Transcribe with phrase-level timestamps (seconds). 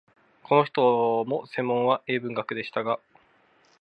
[0.41, 2.99] この人も専門は英文学でしたが、